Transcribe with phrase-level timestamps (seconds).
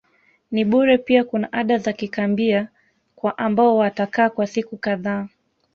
[0.51, 2.67] ni bure pia kuna ada za kikambia
[3.15, 5.27] kwa ambao watakaa kwa siku kadhaa